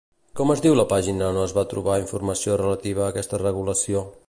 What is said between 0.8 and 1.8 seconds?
pàgina on es pot